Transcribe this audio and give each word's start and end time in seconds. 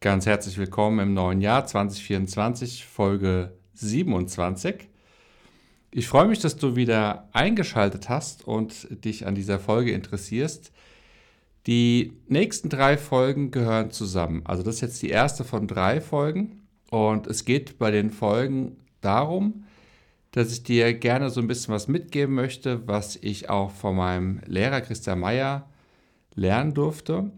Ganz 0.00 0.26
herzlich 0.26 0.56
willkommen 0.58 1.00
im 1.00 1.12
neuen 1.12 1.40
Jahr 1.40 1.66
2024, 1.66 2.86
Folge 2.86 3.58
27. 3.74 4.88
Ich 5.90 6.06
freue 6.06 6.28
mich, 6.28 6.38
dass 6.38 6.54
du 6.54 6.76
wieder 6.76 7.28
eingeschaltet 7.32 8.08
hast 8.08 8.46
und 8.46 8.86
dich 9.04 9.26
an 9.26 9.34
dieser 9.34 9.58
Folge 9.58 9.90
interessierst. 9.90 10.70
Die 11.66 12.12
nächsten 12.28 12.68
drei 12.68 12.96
Folgen 12.96 13.50
gehören 13.50 13.90
zusammen. 13.90 14.42
Also 14.44 14.62
das 14.62 14.76
ist 14.76 14.82
jetzt 14.82 15.02
die 15.02 15.10
erste 15.10 15.42
von 15.42 15.66
drei 15.66 16.00
Folgen 16.00 16.62
und 16.90 17.26
es 17.26 17.44
geht 17.44 17.76
bei 17.80 17.90
den 17.90 18.12
Folgen 18.12 18.76
darum, 19.00 19.64
dass 20.30 20.52
ich 20.52 20.62
dir 20.62 20.94
gerne 20.94 21.28
so 21.28 21.40
ein 21.40 21.48
bisschen 21.48 21.74
was 21.74 21.88
mitgeben 21.88 22.36
möchte, 22.36 22.86
was 22.86 23.16
ich 23.16 23.50
auch 23.50 23.72
von 23.72 23.96
meinem 23.96 24.42
Lehrer 24.46 24.80
Christian 24.80 25.18
Meyer 25.18 25.68
lernen 26.36 26.72
durfte, 26.72 27.32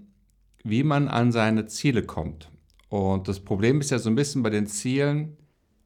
wie 0.64 0.82
man 0.82 1.08
an 1.08 1.32
seine 1.32 1.66
Ziele 1.66 2.02
kommt. 2.02 2.50
Und 2.88 3.29
das 3.29 3.40
Problem 3.40 3.80
ist 3.80 3.90
ja 3.90 3.98
so 3.98 4.11
ein 4.11 4.16
bisschen 4.16 4.43
bei 4.43 4.50
den 4.50 4.66
Zielen, 4.66 5.36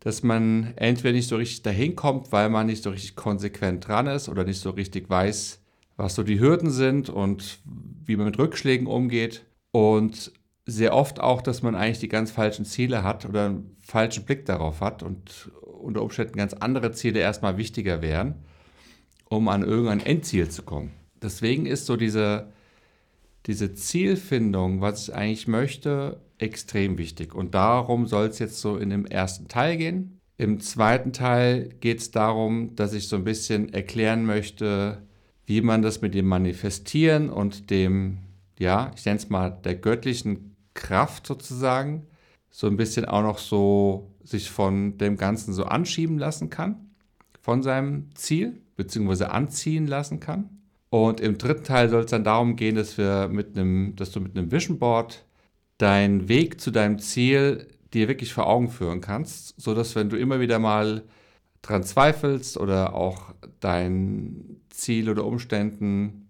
dass 0.01 0.23
man 0.23 0.75
entweder 0.77 1.13
nicht 1.13 1.29
so 1.29 1.37
richtig 1.37 1.63
dahin 1.63 1.97
kommt, 1.97 2.33
weil 2.33 2.51
man 2.51 2.67
nicht 2.67 2.83
so 2.83 2.91
richtig 2.91 3.17
konsequent 3.17 3.89
dran 3.89 4.07
ist 4.07 4.29
oder 4.29 4.45
nicht 4.45 4.61
so 4.61 4.71
richtig 4.71 5.09
weiß, 5.09 5.61
was 5.97 6.15
so 6.15 6.23
die 6.23 6.41
Hürden 6.41 6.71
sind 6.71 7.09
und 7.09 7.61
wie 8.05 8.17
man 8.17 8.27
mit 8.27 8.39
Rückschlägen 8.39 8.87
umgeht. 8.87 9.45
Und 9.71 10.33
sehr 10.67 10.95
oft 10.95 11.21
auch, 11.21 11.43
dass 11.43 11.63
man 11.63 11.75
eigentlich 11.75 11.99
die 11.99 12.09
ganz 12.09 12.31
falschen 12.31 12.65
Ziele 12.65 13.03
hat 13.03 13.27
oder 13.27 13.47
einen 13.47 13.77
falschen 13.81 14.25
Blick 14.25 14.47
darauf 14.47 14.81
hat 14.81 15.03
und 15.03 15.51
unter 15.63 16.03
Umständen 16.03 16.37
ganz 16.37 16.55
andere 16.55 16.93
Ziele 16.93 17.21
erstmal 17.21 17.59
wichtiger 17.59 18.01
wären, 18.01 18.35
um 19.29 19.49
an 19.49 19.63
irgendein 19.63 20.01
Endziel 20.01 20.49
zu 20.49 20.63
kommen. 20.63 20.93
Deswegen 21.23 21.67
ist 21.67 21.87
so 21.87 21.97
diese, 21.97 22.53
diese 23.47 23.75
Zielfindung, 23.75 24.81
was 24.81 25.09
ich 25.09 25.15
eigentlich 25.15 25.49
möchte, 25.49 26.21
extrem 26.39 26.99
wichtig. 26.99 27.35
Und 27.35 27.55
darum 27.55 28.07
soll 28.07 28.27
es 28.27 28.39
jetzt 28.39 28.61
so 28.61 28.77
in 28.77 28.91
dem 28.91 29.07
ersten 29.07 29.49
Teil 29.49 29.77
gehen. 29.77 30.21
Im 30.37 30.61
zweiten 30.61 31.13
Teil 31.13 31.69
geht 31.81 32.01
es 32.01 32.11
darum, 32.11 32.75
dass 32.75 32.93
ich 32.93 33.09
so 33.09 33.17
ein 33.17 33.25
bisschen 33.25 33.73
erklären 33.73 34.25
möchte, 34.25 35.03
wie 35.47 35.61
man 35.61 35.83
das 35.83 36.01
mit 36.01 36.15
dem 36.15 36.27
Manifestieren 36.27 37.31
und 37.31 37.71
dem, 37.71 38.19
ja, 38.59 38.91
ich 38.97 39.05
nenne 39.05 39.19
es 39.19 39.29
mal 39.29 39.51
der 39.51 39.77
göttlichen 39.77 40.57
Kraft 40.75 41.27
sozusagen, 41.27 42.07
so 42.51 42.67
ein 42.67 42.77
bisschen 42.77 43.05
auch 43.05 43.23
noch 43.23 43.39
so 43.39 44.11
sich 44.25 44.51
von 44.51 44.97
dem 44.99 45.17
Ganzen 45.17 45.53
so 45.53 45.65
anschieben 45.65 46.19
lassen 46.19 46.51
kann, 46.51 46.91
von 47.41 47.63
seinem 47.63 48.15
Ziel, 48.15 48.61
beziehungsweise 48.77 49.31
anziehen 49.31 49.87
lassen 49.87 50.19
kann. 50.19 50.54
Und 50.95 51.21
im 51.21 51.39
dritten 51.39 51.65
Teil 51.65 51.89
soll 51.89 52.05
es 52.05 52.13
dann 52.13 52.23
darum 52.23 52.55
gehen, 52.55 52.77
dass 52.77 52.97
wir 52.97 53.27
mit 53.27 53.59
einem, 53.59 53.97
dass 53.97 54.13
du 54.13 54.21
mit 54.21 54.39
einem 54.39 54.53
Vision 54.53 54.79
Board 54.79 55.25
deinen 55.77 56.29
Weg 56.29 56.61
zu 56.61 56.71
deinem 56.71 57.01
Ziel 57.01 57.67
dir 57.93 58.07
wirklich 58.07 58.33
vor 58.33 58.47
Augen 58.47 58.69
führen 58.69 59.01
kannst, 59.01 59.61
sodass 59.61 59.97
wenn 59.97 60.09
du 60.09 60.17
immer 60.17 60.39
wieder 60.39 60.61
mal 60.61 61.03
dran 61.63 61.83
zweifelst 61.83 62.57
oder 62.59 62.95
auch 62.95 63.35
dein 63.59 64.61
Ziel 64.71 65.11
oder 65.11 65.25
Umständen, 65.25 66.29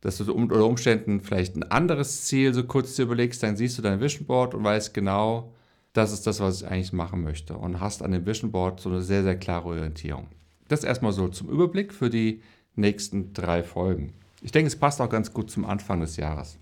dass 0.00 0.16
du 0.16 0.32
unter 0.32 0.64
Umständen 0.64 1.20
vielleicht 1.20 1.54
ein 1.54 1.70
anderes 1.70 2.24
Ziel 2.24 2.54
so 2.54 2.64
kurz 2.64 2.96
dir 2.96 3.02
überlegst, 3.02 3.42
dann 3.42 3.58
siehst 3.58 3.76
du 3.76 3.82
dein 3.82 4.00
Vision 4.00 4.26
Board 4.26 4.54
und 4.54 4.64
weißt 4.64 4.94
genau, 4.94 5.52
das 5.92 6.14
ist 6.14 6.26
das, 6.26 6.40
was 6.40 6.62
ich 6.62 6.66
eigentlich 6.66 6.94
machen 6.94 7.22
möchte 7.22 7.54
und 7.58 7.80
hast 7.80 8.02
an 8.02 8.12
dem 8.12 8.24
Vision 8.24 8.50
Board 8.50 8.80
so 8.80 8.88
eine 8.88 9.02
sehr, 9.02 9.24
sehr 9.24 9.36
klare 9.36 9.66
Orientierung. 9.66 10.28
Das 10.68 10.84
erstmal 10.84 11.12
so 11.12 11.28
zum 11.28 11.50
Überblick 11.50 11.92
für 11.92 12.08
die 12.08 12.40
nächsten 12.76 13.32
drei 13.32 13.62
Folgen. 13.62 14.12
Ich 14.42 14.52
denke, 14.52 14.68
es 14.68 14.76
passt 14.76 15.00
auch 15.00 15.08
ganz 15.08 15.32
gut 15.32 15.50
zum 15.50 15.64
Anfang 15.64 16.00
des 16.00 16.16
Jahres. 16.16 16.58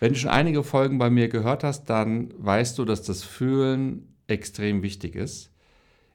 Wenn 0.00 0.12
du 0.12 0.18
schon 0.18 0.30
einige 0.30 0.62
Folgen 0.62 0.98
bei 0.98 1.10
mir 1.10 1.28
gehört 1.28 1.64
hast, 1.64 1.84
dann 1.86 2.32
weißt 2.38 2.78
du, 2.78 2.84
dass 2.84 3.02
das 3.02 3.24
Fühlen 3.24 4.14
extrem 4.28 4.82
wichtig 4.82 5.16
ist. 5.16 5.50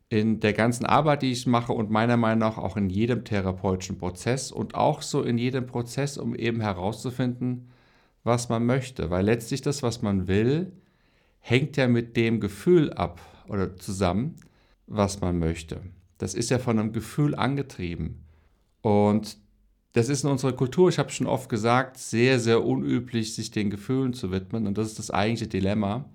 In 0.09 0.39
der 0.39 0.53
ganzen 0.53 0.85
Arbeit, 0.85 1.21
die 1.21 1.31
ich 1.31 1.47
mache 1.47 1.73
und 1.73 1.89
meiner 1.89 2.17
Meinung 2.17 2.39
nach 2.39 2.57
auch 2.57 2.77
in 2.77 2.89
jedem 2.89 3.25
therapeutischen 3.25 3.97
Prozess 3.97 4.51
und 4.51 4.75
auch 4.75 5.01
so 5.01 5.23
in 5.23 5.37
jedem 5.37 5.65
Prozess, 5.65 6.17
um 6.17 6.35
eben 6.35 6.61
herauszufinden, 6.61 7.69
was 8.23 8.47
man 8.47 8.65
möchte. 8.65 9.09
Weil 9.09 9.25
letztlich 9.25 9.61
das, 9.61 9.83
was 9.83 10.01
man 10.01 10.27
will, 10.27 10.71
hängt 11.39 11.75
ja 11.77 11.87
mit 11.87 12.15
dem 12.15 12.39
Gefühl 12.39 12.93
ab 12.93 13.19
oder 13.49 13.75
zusammen, 13.75 14.35
was 14.87 15.19
man 15.19 15.39
möchte. 15.39 15.81
Das 16.19 16.35
ist 16.35 16.49
ja 16.49 16.59
von 16.59 16.79
einem 16.79 16.93
Gefühl 16.93 17.35
angetrieben. 17.35 18.23
Und 18.83 19.37
das 19.93 20.09
ist 20.09 20.23
in 20.23 20.29
unserer 20.29 20.51
Kultur, 20.53 20.89
ich 20.89 20.99
habe 20.99 21.09
schon 21.09 21.25
oft 21.25 21.49
gesagt, 21.49 21.97
sehr, 21.97 22.39
sehr 22.39 22.65
unüblich, 22.65 23.33
sich 23.33 23.49
den 23.49 23.69
Gefühlen 23.69 24.13
zu 24.13 24.31
widmen. 24.31 24.67
Und 24.67 24.77
das 24.77 24.87
ist 24.87 24.99
das 24.99 25.09
eigentliche 25.09 25.47
Dilemma, 25.47 26.05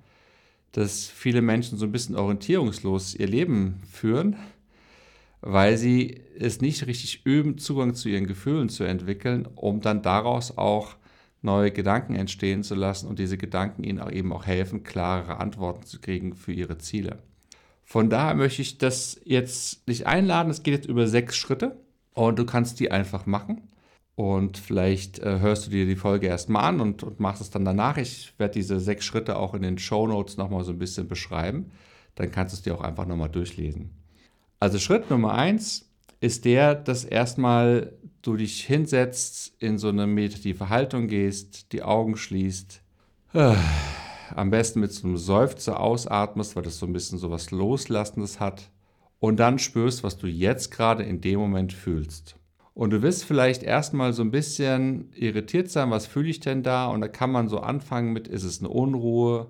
dass 0.72 1.06
viele 1.06 1.40
Menschen 1.40 1.78
so 1.78 1.86
ein 1.86 1.92
bisschen 1.92 2.14
orientierungslos 2.14 3.14
ihr 3.14 3.26
Leben 3.26 3.80
führen, 3.90 4.36
weil 5.40 5.78
sie 5.78 6.20
es 6.38 6.60
nicht 6.60 6.86
richtig 6.86 7.24
üben, 7.24 7.56
Zugang 7.56 7.94
zu 7.94 8.10
ihren 8.10 8.26
Gefühlen 8.26 8.68
zu 8.68 8.84
entwickeln, 8.84 9.48
um 9.54 9.80
dann 9.80 10.02
daraus 10.02 10.58
auch 10.58 10.96
neue 11.40 11.70
Gedanken 11.70 12.16
entstehen 12.16 12.64
zu 12.64 12.74
lassen 12.74 13.08
und 13.08 13.18
diese 13.18 13.38
Gedanken 13.38 13.82
ihnen 13.82 14.00
auch 14.00 14.10
eben 14.10 14.32
auch 14.32 14.44
helfen, 14.44 14.82
klarere 14.82 15.40
Antworten 15.40 15.84
zu 15.84 16.00
kriegen 16.00 16.34
für 16.34 16.52
ihre 16.52 16.76
Ziele. 16.76 17.22
Von 17.82 18.10
daher 18.10 18.34
möchte 18.34 18.60
ich 18.60 18.76
das 18.76 19.18
jetzt 19.24 19.88
nicht 19.88 20.06
einladen. 20.06 20.50
Es 20.50 20.62
geht 20.62 20.74
jetzt 20.74 20.88
über 20.88 21.06
sechs 21.06 21.36
Schritte. 21.36 21.80
Und 22.18 22.36
du 22.38 22.44
kannst 22.44 22.80
die 22.80 22.90
einfach 22.90 23.26
machen. 23.26 23.68
Und 24.16 24.58
vielleicht 24.58 25.20
äh, 25.20 25.38
hörst 25.38 25.66
du 25.66 25.70
dir 25.70 25.86
die 25.86 25.94
Folge 25.94 26.26
erstmal 26.26 26.64
an 26.64 26.80
und, 26.80 27.04
und 27.04 27.20
machst 27.20 27.40
es 27.40 27.50
dann 27.50 27.64
danach. 27.64 27.96
Ich 27.96 28.34
werde 28.38 28.54
diese 28.54 28.80
sechs 28.80 29.04
Schritte 29.04 29.36
auch 29.36 29.54
in 29.54 29.62
den 29.62 29.78
Show 29.78 30.08
Notes 30.08 30.36
nochmal 30.36 30.64
so 30.64 30.72
ein 30.72 30.80
bisschen 30.80 31.06
beschreiben. 31.06 31.70
Dann 32.16 32.32
kannst 32.32 32.52
du 32.52 32.56
es 32.56 32.62
dir 32.62 32.74
auch 32.74 32.80
einfach 32.80 33.06
nochmal 33.06 33.28
durchlesen. 33.28 33.90
Also 34.58 34.80
Schritt 34.80 35.08
Nummer 35.10 35.34
eins 35.34 35.88
ist 36.18 36.44
der, 36.44 36.74
dass 36.74 37.04
erstmal 37.04 37.92
du 38.22 38.34
dich 38.34 38.64
hinsetzt, 38.64 39.54
in 39.60 39.78
so 39.78 39.88
eine 39.88 40.08
meditative 40.08 40.68
Haltung 40.68 41.06
gehst, 41.06 41.72
die 41.72 41.84
Augen 41.84 42.16
schließt. 42.16 42.82
Äh, 43.34 43.54
am 44.34 44.50
besten 44.50 44.80
mit 44.80 44.92
so 44.92 45.06
einem 45.06 45.18
Seufzer 45.18 45.78
ausatmest, 45.78 46.56
weil 46.56 46.64
das 46.64 46.80
so 46.80 46.86
ein 46.86 46.92
bisschen 46.92 47.18
so 47.18 47.30
was 47.30 47.52
Loslassendes 47.52 48.40
hat 48.40 48.70
und 49.20 49.38
dann 49.40 49.58
spürst, 49.58 50.04
was 50.04 50.16
du 50.16 50.26
jetzt 50.26 50.70
gerade 50.70 51.02
in 51.02 51.20
dem 51.20 51.38
Moment 51.40 51.72
fühlst. 51.72 52.36
Und 52.74 52.90
du 52.90 53.02
wirst 53.02 53.24
vielleicht 53.24 53.64
erstmal 53.64 54.12
so 54.12 54.22
ein 54.22 54.30
bisschen 54.30 55.12
irritiert 55.12 55.68
sein, 55.68 55.90
was 55.90 56.06
fühle 56.06 56.28
ich 56.28 56.38
denn 56.38 56.62
da? 56.62 56.86
Und 56.86 57.00
da 57.00 57.08
kann 57.08 57.32
man 57.32 57.48
so 57.48 57.58
anfangen 57.58 58.12
mit, 58.12 58.28
ist 58.28 58.44
es 58.44 58.60
eine 58.60 58.68
Unruhe 58.68 59.48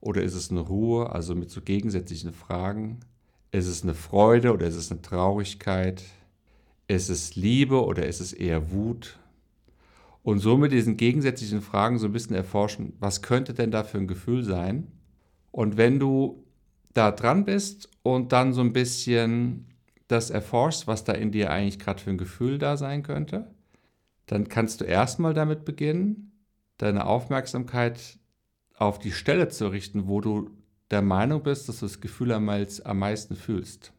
oder 0.00 0.22
ist 0.22 0.34
es 0.34 0.52
eine 0.52 0.60
Ruhe? 0.60 1.10
Also 1.10 1.34
mit 1.34 1.50
so 1.50 1.60
gegensätzlichen 1.60 2.32
Fragen. 2.32 3.00
Ist 3.50 3.66
es 3.66 3.82
eine 3.82 3.94
Freude 3.94 4.52
oder 4.52 4.66
ist 4.68 4.76
es 4.76 4.92
eine 4.92 5.02
Traurigkeit? 5.02 6.04
Ist 6.86 7.08
es 7.10 7.34
Liebe 7.34 7.84
oder 7.84 8.06
ist 8.06 8.20
es 8.20 8.32
eher 8.32 8.70
Wut? 8.70 9.18
Und 10.22 10.38
so 10.38 10.56
mit 10.56 10.70
diesen 10.70 10.96
gegensätzlichen 10.96 11.62
Fragen 11.62 11.98
so 11.98 12.06
ein 12.06 12.12
bisschen 12.12 12.36
erforschen, 12.36 12.92
was 13.00 13.22
könnte 13.22 13.54
denn 13.54 13.70
da 13.70 13.82
für 13.82 13.98
ein 13.98 14.06
Gefühl 14.06 14.44
sein? 14.44 14.86
Und 15.50 15.76
wenn 15.76 15.98
du 15.98 16.44
da 16.98 17.12
dran 17.12 17.44
bist 17.44 17.88
und 18.02 18.32
dann 18.32 18.52
so 18.52 18.60
ein 18.60 18.72
bisschen 18.72 19.66
das 20.08 20.30
erforschst, 20.30 20.88
was 20.88 21.04
da 21.04 21.12
in 21.12 21.30
dir 21.30 21.50
eigentlich 21.50 21.78
gerade 21.78 22.00
für 22.00 22.10
ein 22.10 22.18
Gefühl 22.18 22.58
da 22.58 22.76
sein 22.76 23.04
könnte, 23.04 23.54
dann 24.26 24.48
kannst 24.48 24.80
du 24.80 24.84
erstmal 24.84 25.32
damit 25.32 25.64
beginnen, 25.64 26.32
deine 26.76 27.06
Aufmerksamkeit 27.06 28.18
auf 28.74 28.98
die 28.98 29.12
Stelle 29.12 29.48
zu 29.48 29.68
richten, 29.68 30.08
wo 30.08 30.20
du 30.20 30.50
der 30.90 31.02
Meinung 31.02 31.42
bist, 31.42 31.68
dass 31.68 31.80
du 31.80 31.86
das 31.86 32.00
Gefühl 32.00 32.32
am 32.32 32.44
meisten 32.44 33.36
fühlst. 33.36 33.92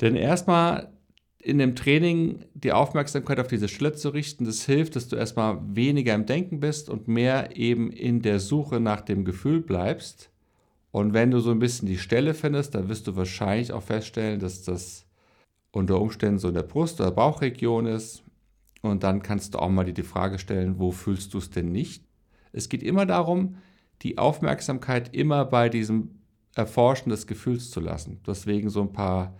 Denn 0.00 0.16
erstmal 0.16 0.92
in 1.38 1.58
dem 1.58 1.76
Training 1.76 2.44
die 2.54 2.72
Aufmerksamkeit 2.72 3.38
auf 3.38 3.48
diese 3.48 3.68
Stelle 3.68 3.94
zu 3.94 4.10
richten, 4.10 4.44
das 4.44 4.64
hilft, 4.64 4.96
dass 4.96 5.08
du 5.08 5.16
erstmal 5.16 5.58
weniger 5.74 6.14
im 6.14 6.26
Denken 6.26 6.60
bist 6.60 6.88
und 6.88 7.08
mehr 7.08 7.56
eben 7.56 7.90
in 7.90 8.22
der 8.22 8.40
Suche 8.40 8.80
nach 8.80 9.00
dem 9.02 9.24
Gefühl 9.24 9.60
bleibst 9.60 10.30
und 10.92 11.12
wenn 11.14 11.30
du 11.30 11.40
so 11.40 11.50
ein 11.50 11.58
bisschen 11.58 11.86
die 11.86 11.98
Stelle 11.98 12.34
findest, 12.34 12.74
dann 12.74 12.88
wirst 12.88 13.06
du 13.06 13.16
wahrscheinlich 13.16 13.72
auch 13.72 13.82
feststellen, 13.82 14.40
dass 14.40 14.62
das 14.62 15.06
unter 15.70 16.00
Umständen 16.00 16.38
so 16.38 16.48
in 16.48 16.54
der 16.54 16.64
Brust- 16.64 17.00
oder 17.00 17.12
Bauchregion 17.12 17.86
ist. 17.86 18.24
Und 18.82 19.04
dann 19.04 19.22
kannst 19.22 19.54
du 19.54 19.58
auch 19.58 19.68
mal 19.68 19.84
dir 19.84 19.92
die 19.92 20.02
Frage 20.02 20.38
stellen, 20.38 20.78
wo 20.78 20.90
fühlst 20.90 21.34
du 21.34 21.38
es 21.38 21.50
denn 21.50 21.70
nicht? 21.70 22.04
Es 22.52 22.68
geht 22.68 22.82
immer 22.82 23.06
darum, 23.06 23.56
die 24.02 24.18
Aufmerksamkeit 24.18 25.14
immer 25.14 25.44
bei 25.44 25.68
diesem 25.68 26.20
Erforschen 26.56 27.10
des 27.10 27.26
Gefühls 27.26 27.70
zu 27.70 27.78
lassen. 27.80 28.20
Deswegen 28.26 28.70
so 28.70 28.80
ein 28.80 28.92
paar 28.92 29.36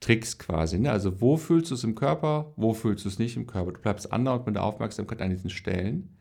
Tricks 0.00 0.38
quasi. 0.38 0.78
Ne? 0.78 0.90
Also 0.90 1.20
wo 1.20 1.36
fühlst 1.36 1.70
du 1.70 1.76
es 1.76 1.84
im 1.84 1.94
Körper, 1.94 2.52
wo 2.56 2.74
fühlst 2.74 3.04
du 3.04 3.08
es 3.08 3.18
nicht 3.18 3.36
im 3.36 3.46
Körper? 3.46 3.72
Du 3.72 3.80
bleibst 3.80 4.12
andauernd 4.12 4.44
mit 4.44 4.56
der 4.56 4.64
Aufmerksamkeit 4.64 5.22
an 5.22 5.30
diesen 5.30 5.50
Stellen. 5.50 6.16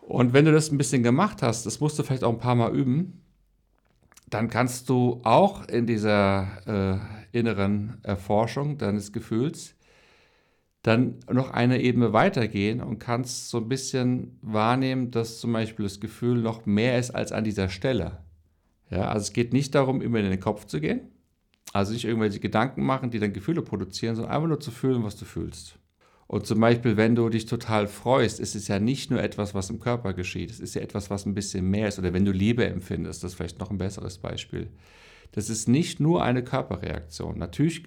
Und 0.00 0.32
wenn 0.32 0.44
du 0.44 0.52
das 0.52 0.70
ein 0.70 0.78
bisschen 0.78 1.02
gemacht 1.02 1.42
hast, 1.42 1.66
das 1.66 1.80
musst 1.80 1.98
du 1.98 2.02
vielleicht 2.02 2.24
auch 2.24 2.32
ein 2.32 2.38
paar 2.38 2.54
Mal 2.54 2.74
üben, 2.74 3.23
dann 4.26 4.48
kannst 4.48 4.88
du 4.88 5.20
auch 5.24 5.66
in 5.68 5.86
dieser 5.86 6.48
äh, 7.32 7.38
inneren 7.38 7.98
Erforschung 8.02 8.78
deines 8.78 9.12
Gefühls 9.12 9.74
dann 10.84 11.16
noch 11.32 11.50
eine 11.50 11.80
Ebene 11.80 12.12
weitergehen 12.12 12.82
und 12.82 12.98
kannst 12.98 13.48
so 13.48 13.56
ein 13.58 13.68
bisschen 13.68 14.38
wahrnehmen, 14.42 15.10
dass 15.10 15.40
zum 15.40 15.52
Beispiel 15.52 15.84
das 15.84 15.98
Gefühl 15.98 16.42
noch 16.42 16.66
mehr 16.66 16.98
ist 16.98 17.10
als 17.10 17.32
an 17.32 17.42
dieser 17.42 17.70
Stelle. 17.70 18.18
Ja, 18.90 19.08
also 19.08 19.22
es 19.22 19.32
geht 19.32 19.54
nicht 19.54 19.74
darum, 19.74 20.02
immer 20.02 20.18
in 20.18 20.28
den 20.28 20.40
Kopf 20.40 20.66
zu 20.66 20.80
gehen, 20.80 21.00
also 21.72 21.94
nicht 21.94 22.04
irgendwelche 22.04 22.38
Gedanken 22.38 22.84
machen, 22.84 23.10
die 23.10 23.18
dann 23.18 23.32
Gefühle 23.32 23.62
produzieren, 23.62 24.14
sondern 24.14 24.34
einfach 24.34 24.48
nur 24.48 24.60
zu 24.60 24.70
fühlen, 24.70 25.02
was 25.02 25.16
du 25.16 25.24
fühlst. 25.24 25.78
Und 26.26 26.46
zum 26.46 26.58
Beispiel, 26.60 26.96
wenn 26.96 27.14
du 27.14 27.28
dich 27.28 27.46
total 27.46 27.86
freust, 27.86 28.40
ist 28.40 28.54
es 28.54 28.68
ja 28.68 28.78
nicht 28.78 29.10
nur 29.10 29.22
etwas, 29.22 29.54
was 29.54 29.70
im 29.70 29.78
Körper 29.78 30.14
geschieht. 30.14 30.50
Es 30.50 30.60
ist 30.60 30.74
ja 30.74 30.80
etwas, 30.80 31.10
was 31.10 31.26
ein 31.26 31.34
bisschen 31.34 31.68
mehr 31.70 31.88
ist. 31.88 31.98
Oder 31.98 32.14
wenn 32.14 32.24
du 32.24 32.32
Liebe 32.32 32.66
empfindest, 32.66 33.22
das 33.22 33.32
ist 33.32 33.36
vielleicht 33.36 33.58
noch 33.58 33.70
ein 33.70 33.78
besseres 33.78 34.18
Beispiel. 34.18 34.70
Das 35.32 35.50
ist 35.50 35.68
nicht 35.68 36.00
nur 36.00 36.22
eine 36.22 36.42
Körperreaktion. 36.42 37.38
Natürlich 37.38 37.84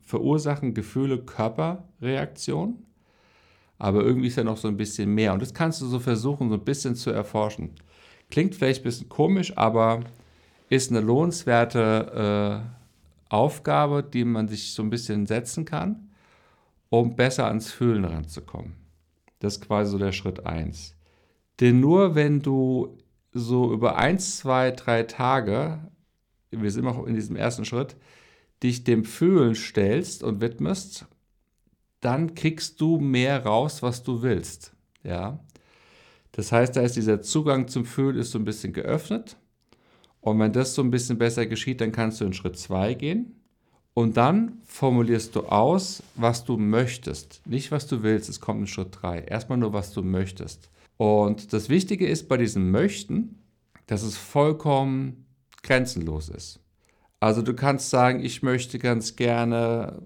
verursachen 0.00 0.74
Gefühle 0.74 1.18
Körperreaktionen, 1.18 2.86
aber 3.78 4.02
irgendwie 4.02 4.28
ist 4.28 4.36
ja 4.36 4.44
noch 4.44 4.56
so 4.56 4.68
ein 4.68 4.76
bisschen 4.76 5.14
mehr. 5.14 5.32
Und 5.32 5.42
das 5.42 5.54
kannst 5.54 5.80
du 5.80 5.86
so 5.86 5.98
versuchen, 5.98 6.48
so 6.48 6.56
ein 6.56 6.64
bisschen 6.64 6.96
zu 6.96 7.10
erforschen. 7.10 7.70
Klingt 8.30 8.54
vielleicht 8.54 8.80
ein 8.80 8.84
bisschen 8.84 9.08
komisch, 9.08 9.56
aber 9.56 10.00
ist 10.68 10.90
eine 10.90 11.00
lohnenswerte 11.00 12.62
äh, 12.62 13.34
Aufgabe, 13.34 14.02
die 14.02 14.24
man 14.24 14.48
sich 14.48 14.72
so 14.72 14.82
ein 14.82 14.90
bisschen 14.90 15.26
setzen 15.26 15.64
kann 15.64 16.09
um 16.90 17.16
besser 17.16 17.46
ans 17.46 17.70
Fühlen 17.70 18.04
ranzukommen. 18.04 18.74
Das 19.38 19.54
ist 19.54 19.66
quasi 19.66 19.92
so 19.92 19.98
der 19.98 20.12
Schritt 20.12 20.44
1. 20.44 20.96
Denn 21.60 21.80
nur 21.80 22.14
wenn 22.14 22.40
du 22.40 22.98
so 23.32 23.72
über 23.72 23.96
1, 23.96 24.38
2, 24.38 24.72
3 24.72 25.02
Tage, 25.04 25.90
wir 26.50 26.70
sind 26.70 26.84
noch 26.84 27.06
in 27.06 27.14
diesem 27.14 27.36
ersten 27.36 27.64
Schritt, 27.64 27.96
dich 28.62 28.84
dem 28.84 29.04
Fühlen 29.04 29.54
stellst 29.54 30.22
und 30.22 30.40
widmest, 30.40 31.06
dann 32.00 32.34
kriegst 32.34 32.80
du 32.80 32.98
mehr 32.98 33.44
raus, 33.44 33.82
was 33.82 34.02
du 34.02 34.22
willst. 34.22 34.74
Ja? 35.02 35.40
Das 36.32 36.52
heißt, 36.52 36.76
da 36.76 36.82
ist 36.82 36.96
dieser 36.96 37.22
Zugang 37.22 37.68
zum 37.68 37.84
Fühlen 37.84 38.16
ist 38.16 38.32
so 38.32 38.38
ein 38.38 38.44
bisschen 38.44 38.72
geöffnet. 38.72 39.36
Und 40.20 40.38
wenn 40.38 40.52
das 40.52 40.74
so 40.74 40.82
ein 40.82 40.90
bisschen 40.90 41.18
besser 41.18 41.46
geschieht, 41.46 41.80
dann 41.80 41.92
kannst 41.92 42.20
du 42.20 42.24
in 42.24 42.32
Schritt 42.32 42.58
2 42.58 42.94
gehen. 42.94 43.39
Und 44.00 44.16
dann 44.16 44.62
formulierst 44.64 45.36
du 45.36 45.40
aus, 45.40 46.02
was 46.14 46.46
du 46.46 46.56
möchtest. 46.56 47.42
Nicht, 47.44 47.70
was 47.70 47.86
du 47.86 48.02
willst, 48.02 48.30
es 48.30 48.40
kommt 48.40 48.60
in 48.60 48.66
Schritt 48.66 48.96
3. 49.02 49.24
Erstmal 49.24 49.58
nur, 49.58 49.74
was 49.74 49.92
du 49.92 50.02
möchtest. 50.02 50.70
Und 50.96 51.52
das 51.52 51.68
Wichtige 51.68 52.08
ist 52.08 52.26
bei 52.26 52.38
diesem 52.38 52.70
Möchten, 52.70 53.42
dass 53.86 54.02
es 54.02 54.16
vollkommen 54.16 55.26
grenzenlos 55.62 56.30
ist. 56.30 56.60
Also 57.20 57.42
du 57.42 57.52
kannst 57.52 57.90
sagen, 57.90 58.24
ich 58.24 58.42
möchte 58.42 58.78
ganz 58.78 59.16
gerne 59.16 60.00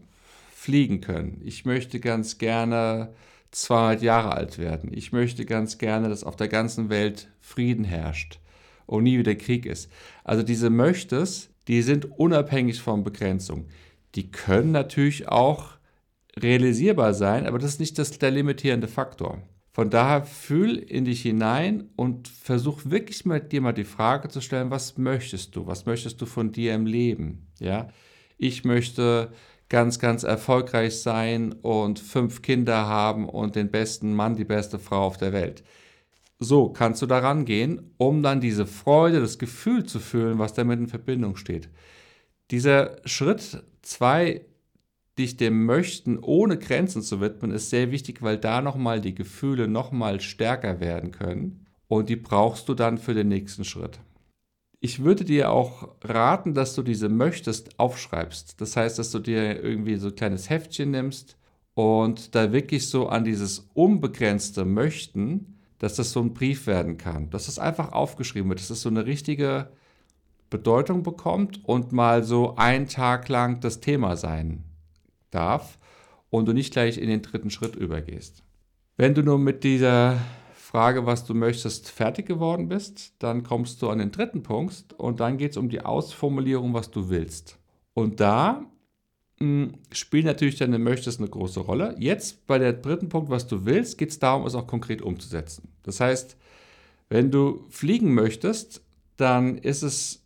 fliegen 0.52 1.00
können. 1.00 1.40
Ich 1.44 1.64
möchte 1.64 2.00
ganz 2.00 2.38
gerne 2.38 3.14
200 3.52 4.02
Jahre 4.02 4.32
alt 4.32 4.58
werden. 4.58 4.90
Ich 4.92 5.12
möchte 5.12 5.46
ganz 5.46 5.78
gerne, 5.78 6.08
dass 6.08 6.24
auf 6.24 6.34
der 6.34 6.48
ganzen 6.48 6.88
Welt 6.90 7.28
Frieden 7.40 7.84
herrscht 7.84 8.40
und 8.86 9.04
nie 9.04 9.18
wieder 9.18 9.36
Krieg 9.36 9.66
ist. 9.66 9.88
Also 10.24 10.42
diese 10.42 10.68
Möchtes 10.68 11.53
die 11.68 11.82
sind 11.82 12.18
unabhängig 12.18 12.80
von 12.80 13.04
Begrenzung. 13.04 13.66
Die 14.14 14.30
können 14.30 14.72
natürlich 14.72 15.28
auch 15.28 15.78
realisierbar 16.36 17.14
sein, 17.14 17.46
aber 17.46 17.58
das 17.58 17.72
ist 17.72 17.80
nicht 17.80 17.98
das, 17.98 18.18
der 18.18 18.30
limitierende 18.30 18.88
Faktor. 18.88 19.42
Von 19.72 19.90
daher 19.90 20.24
fühl 20.24 20.76
in 20.76 21.04
dich 21.04 21.22
hinein 21.22 21.90
und 21.96 22.28
versuch 22.28 22.82
wirklich 22.84 23.24
mal 23.24 23.40
dir 23.40 23.60
mal 23.60 23.72
die 23.72 23.84
Frage 23.84 24.28
zu 24.28 24.40
stellen, 24.40 24.70
was 24.70 24.98
möchtest 24.98 25.56
du? 25.56 25.66
Was 25.66 25.84
möchtest 25.84 26.20
du 26.20 26.26
von 26.26 26.52
dir 26.52 26.74
im 26.74 26.86
Leben? 26.86 27.48
Ja, 27.58 27.88
ich 28.38 28.64
möchte 28.64 29.32
ganz, 29.68 29.98
ganz 29.98 30.22
erfolgreich 30.22 31.00
sein 31.00 31.52
und 31.52 31.98
fünf 31.98 32.42
Kinder 32.42 32.86
haben 32.86 33.28
und 33.28 33.56
den 33.56 33.70
besten 33.70 34.14
Mann, 34.14 34.36
die 34.36 34.44
beste 34.44 34.78
Frau 34.78 35.06
auf 35.06 35.16
der 35.16 35.32
Welt. 35.32 35.64
So 36.38 36.68
kannst 36.70 37.00
du 37.00 37.06
daran 37.06 37.44
gehen, 37.44 37.94
um 37.96 38.22
dann 38.22 38.40
diese 38.40 38.66
Freude, 38.66 39.20
das 39.20 39.38
Gefühl 39.38 39.84
zu 39.84 40.00
fühlen, 40.00 40.38
was 40.38 40.54
damit 40.54 40.80
in 40.80 40.88
Verbindung 40.88 41.36
steht. 41.36 41.68
Dieser 42.50 42.96
Schritt 43.04 43.62
zwei, 43.82 44.44
dich 45.18 45.36
dem 45.36 45.64
Möchten 45.64 46.18
ohne 46.18 46.58
Grenzen 46.58 47.02
zu 47.02 47.20
widmen, 47.20 47.52
ist 47.52 47.70
sehr 47.70 47.90
wichtig, 47.92 48.20
weil 48.22 48.36
da 48.36 48.60
nochmal 48.60 49.00
die 49.00 49.14
Gefühle 49.14 49.68
nochmal 49.68 50.20
stärker 50.20 50.80
werden 50.80 51.12
können 51.12 51.66
und 51.88 52.08
die 52.08 52.16
brauchst 52.16 52.68
du 52.68 52.74
dann 52.74 52.98
für 52.98 53.14
den 53.14 53.28
nächsten 53.28 53.64
Schritt. 53.64 54.00
Ich 54.80 55.02
würde 55.02 55.24
dir 55.24 55.50
auch 55.50 55.96
raten, 56.02 56.52
dass 56.52 56.74
du 56.74 56.82
diese 56.82 57.08
möchtest 57.08 57.78
aufschreibst. 57.78 58.60
Das 58.60 58.76
heißt, 58.76 58.98
dass 58.98 59.10
du 59.10 59.18
dir 59.18 59.62
irgendwie 59.62 59.96
so 59.96 60.08
ein 60.08 60.14
kleines 60.14 60.50
Heftchen 60.50 60.90
nimmst 60.90 61.38
und 61.72 62.34
da 62.34 62.52
wirklich 62.52 62.88
so 62.88 63.08
an 63.08 63.24
dieses 63.24 63.70
unbegrenzte 63.72 64.64
Möchten 64.66 65.53
dass 65.78 65.96
das 65.96 66.12
so 66.12 66.20
ein 66.20 66.34
Brief 66.34 66.66
werden 66.66 66.98
kann, 66.98 67.30
dass 67.30 67.46
das 67.46 67.58
einfach 67.58 67.92
aufgeschrieben 67.92 68.48
wird, 68.48 68.60
dass 68.60 68.68
das 68.68 68.82
so 68.82 68.88
eine 68.88 69.06
richtige 69.06 69.68
Bedeutung 70.50 71.02
bekommt 71.02 71.64
und 71.64 71.92
mal 71.92 72.22
so 72.22 72.56
einen 72.56 72.86
Tag 72.86 73.28
lang 73.28 73.60
das 73.60 73.80
Thema 73.80 74.16
sein 74.16 74.64
darf 75.30 75.78
und 76.30 76.46
du 76.46 76.52
nicht 76.52 76.72
gleich 76.72 76.98
in 76.98 77.08
den 77.08 77.22
dritten 77.22 77.50
Schritt 77.50 77.76
übergehst. 77.76 78.42
Wenn 78.96 79.14
du 79.14 79.22
nur 79.22 79.38
mit 79.38 79.64
dieser 79.64 80.18
Frage, 80.54 81.06
was 81.06 81.24
du 81.24 81.34
möchtest, 81.34 81.90
fertig 81.90 82.26
geworden 82.26 82.68
bist, 82.68 83.14
dann 83.18 83.42
kommst 83.42 83.82
du 83.82 83.90
an 83.90 83.98
den 83.98 84.12
dritten 84.12 84.42
Punkt 84.42 84.92
und 84.96 85.20
dann 85.20 85.38
geht 85.38 85.52
es 85.52 85.56
um 85.56 85.68
die 85.68 85.80
Ausformulierung, 85.80 86.74
was 86.74 86.90
du 86.90 87.08
willst. 87.08 87.58
Und 87.92 88.20
da 88.20 88.64
spielt 89.92 90.24
natürlich 90.24 90.56
deine 90.56 90.78
Möchtest 90.78 91.20
eine 91.20 91.28
große 91.28 91.60
Rolle. 91.60 91.96
Jetzt 91.98 92.46
bei 92.46 92.58
der 92.58 92.72
dritten 92.72 93.08
Punkt, 93.08 93.30
was 93.30 93.46
du 93.46 93.64
willst, 93.64 93.98
geht 93.98 94.10
es 94.10 94.18
darum, 94.18 94.46
es 94.46 94.54
auch 94.54 94.66
konkret 94.66 95.02
umzusetzen. 95.02 95.68
Das 95.82 96.00
heißt, 96.00 96.36
wenn 97.08 97.30
du 97.30 97.64
fliegen 97.68 98.14
möchtest, 98.14 98.82
dann 99.16 99.58
ist 99.58 99.82
es 99.82 100.22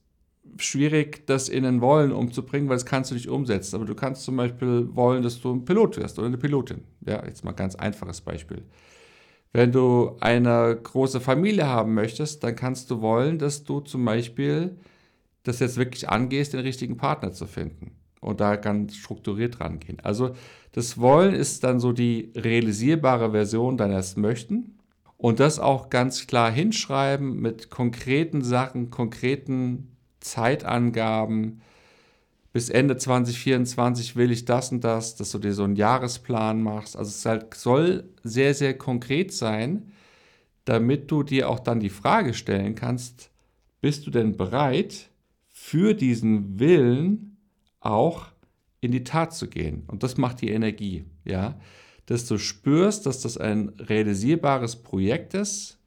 schwierig, 0.56 1.26
das 1.26 1.48
in 1.48 1.64
ein 1.64 1.80
Wollen 1.80 2.12
umzubringen, 2.12 2.68
weil 2.68 2.76
das 2.76 2.86
kannst 2.86 3.10
du 3.10 3.14
nicht 3.14 3.28
umsetzen. 3.28 3.76
Aber 3.76 3.84
du 3.84 3.94
kannst 3.94 4.24
zum 4.24 4.36
Beispiel 4.36 4.88
wollen, 4.94 5.22
dass 5.22 5.40
du 5.40 5.52
ein 5.52 5.64
Pilot 5.64 5.96
wirst 5.98 6.18
oder 6.18 6.28
eine 6.28 6.38
Pilotin. 6.38 6.84
Ja, 7.06 7.24
jetzt 7.24 7.44
mal 7.44 7.50
ein 7.50 7.56
ganz 7.56 7.74
einfaches 7.74 8.20
Beispiel. 8.20 8.62
Wenn 9.52 9.72
du 9.72 10.16
eine 10.20 10.78
große 10.82 11.20
Familie 11.20 11.66
haben 11.66 11.94
möchtest, 11.94 12.44
dann 12.44 12.56
kannst 12.56 12.90
du 12.90 13.00
wollen, 13.00 13.38
dass 13.38 13.64
du 13.64 13.80
zum 13.80 14.04
Beispiel 14.04 14.76
das 15.42 15.60
jetzt 15.60 15.76
wirklich 15.76 16.08
angehst, 16.08 16.52
den 16.52 16.60
richtigen 16.60 16.96
Partner 16.96 17.32
zu 17.32 17.46
finden 17.46 17.97
und 18.20 18.40
da 18.40 18.56
ganz 18.56 18.96
strukturiert 18.96 19.60
rangehen. 19.60 19.98
Also 20.02 20.34
das 20.72 20.98
Wollen 20.98 21.34
ist 21.34 21.64
dann 21.64 21.80
so 21.80 21.92
die 21.92 22.32
realisierbare 22.36 23.30
Version 23.32 23.76
deines 23.76 24.16
Möchten 24.16 24.78
und 25.16 25.40
das 25.40 25.58
auch 25.58 25.90
ganz 25.90 26.26
klar 26.26 26.50
hinschreiben 26.50 27.40
mit 27.40 27.70
konkreten 27.70 28.42
Sachen, 28.42 28.90
konkreten 28.90 29.96
Zeitangaben. 30.20 31.60
Bis 32.52 32.70
Ende 32.70 32.96
2024 32.96 34.16
will 34.16 34.30
ich 34.30 34.44
das 34.44 34.72
und 34.72 34.82
das, 34.82 35.16
dass 35.16 35.32
du 35.32 35.38
dir 35.38 35.54
so 35.54 35.64
einen 35.64 35.76
Jahresplan 35.76 36.62
machst. 36.62 36.96
Also 36.96 37.10
es 37.10 37.26
halt 37.26 37.54
soll 37.54 38.08
sehr, 38.22 38.54
sehr 38.54 38.76
konkret 38.76 39.32
sein, 39.32 39.92
damit 40.64 41.10
du 41.10 41.22
dir 41.22 41.48
auch 41.48 41.60
dann 41.60 41.80
die 41.80 41.90
Frage 41.90 42.34
stellen 42.34 42.74
kannst, 42.74 43.30
bist 43.80 44.06
du 44.06 44.10
denn 44.10 44.36
bereit, 44.36 45.08
für 45.48 45.94
diesen 45.94 46.58
Willen 46.58 47.27
auch 47.80 48.26
in 48.80 48.92
die 48.92 49.04
Tat 49.04 49.34
zu 49.34 49.48
gehen. 49.48 49.84
Und 49.86 50.02
das 50.02 50.16
macht 50.16 50.40
die 50.40 50.50
Energie, 50.50 51.04
ja. 51.24 51.58
Dass 52.06 52.26
du 52.26 52.38
spürst, 52.38 53.06
dass 53.06 53.20
das 53.20 53.36
ein 53.36 53.70
realisierbares 53.78 54.76
Projekt 54.76 55.34
ist, 55.34 55.78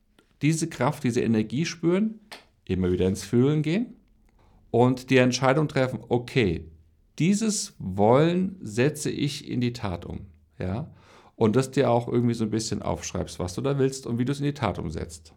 diese 0.41 0.69
Kraft, 0.69 1.03
diese 1.03 1.21
Energie 1.21 1.65
spüren, 1.65 2.19
immer 2.65 2.91
wieder 2.91 3.07
ins 3.07 3.23
Fühlen 3.23 3.61
gehen 3.61 3.95
und 4.69 5.09
die 5.09 5.17
Entscheidung 5.17 5.67
treffen, 5.67 5.99
okay, 6.09 6.65
dieses 7.19 7.75
Wollen 7.77 8.57
setze 8.61 9.09
ich 9.09 9.49
in 9.49 9.61
die 9.61 9.73
Tat 9.73 10.05
um, 10.05 10.27
ja. 10.59 10.91
Und 11.35 11.55
dass 11.55 11.71
dir 11.71 11.89
auch 11.89 12.07
irgendwie 12.07 12.35
so 12.35 12.43
ein 12.43 12.51
bisschen 12.51 12.83
aufschreibst, 12.83 13.39
was 13.39 13.55
du 13.55 13.61
da 13.61 13.79
willst 13.79 14.05
und 14.05 14.19
wie 14.19 14.25
du 14.25 14.31
es 14.31 14.39
in 14.39 14.45
die 14.45 14.53
Tat 14.53 14.77
umsetzt. 14.77 15.33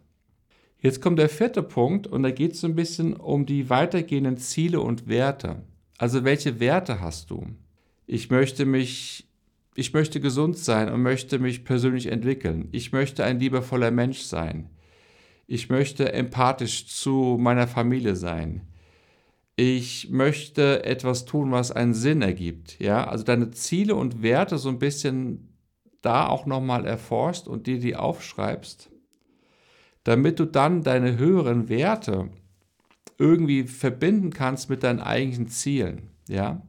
Jetzt 0.79 1.01
kommt 1.01 1.17
der 1.17 1.29
vierte 1.29 1.63
Punkt 1.63 2.05
und 2.05 2.21
da 2.21 2.29
geht 2.29 2.53
es 2.53 2.61
so 2.61 2.67
ein 2.67 2.75
bisschen 2.75 3.13
um 3.15 3.47
die 3.47 3.71
weitergehenden 3.71 4.37
Ziele 4.37 4.81
und 4.81 5.07
Werte. 5.07 5.63
Also 5.97 6.23
welche 6.23 6.59
Werte 6.59 6.99
hast 6.99 7.29
du? 7.29 7.47
Ich 8.05 8.29
möchte 8.29 8.65
mich, 8.65 9.27
ich 9.75 9.93
möchte 9.93 10.19
gesund 10.19 10.57
sein 10.57 10.91
und 10.91 11.01
möchte 11.01 11.39
mich 11.39 11.63
persönlich 11.63 12.07
entwickeln. 12.07 12.69
Ich 12.71 12.91
möchte 12.91 13.23
ein 13.23 13.39
liebevoller 13.39 13.91
Mensch 13.91 14.19
sein. 14.19 14.69
Ich 15.47 15.69
möchte 15.69 16.11
empathisch 16.11 16.87
zu 16.87 17.37
meiner 17.39 17.67
Familie 17.67 18.15
sein. 18.15 18.61
Ich 19.55 20.09
möchte 20.09 20.83
etwas 20.83 21.25
tun, 21.25 21.51
was 21.51 21.71
einen 21.71 21.93
Sinn 21.93 22.21
ergibt. 22.21 22.79
Ja, 22.79 23.07
also 23.07 23.23
deine 23.23 23.51
Ziele 23.51 23.95
und 23.95 24.21
Werte 24.21 24.57
so 24.57 24.69
ein 24.69 24.79
bisschen 24.79 25.55
da 26.01 26.27
auch 26.27 26.45
nochmal 26.45 26.85
erforscht 26.85 27.47
und 27.47 27.65
dir 27.67 27.79
die 27.79 27.95
aufschreibst, 27.95 28.91
damit 30.03 30.39
du 30.39 30.45
dann 30.45 30.83
deine 30.83 31.17
höheren 31.17 31.69
Werte 31.69 32.29
irgendwie 33.17 33.63
verbinden 33.63 34.31
kannst 34.31 34.69
mit 34.69 34.83
deinen 34.83 34.99
eigentlichen 34.99 35.47
Zielen. 35.47 36.09
Ja? 36.27 36.61